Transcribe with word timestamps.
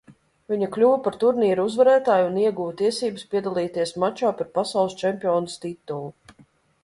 Viņa 0.51 0.67
kļuva 0.75 0.95
par 1.07 1.17
turnīra 1.23 1.65
uzvarētāju 1.71 2.29
un 2.31 2.39
ieguva 2.45 2.73
tiesības 2.79 3.27
piedalīties 3.33 3.93
mačā 4.05 4.31
par 4.39 4.49
pasaules 4.57 4.95
čempiones 5.03 5.63
titulu. 5.67 6.41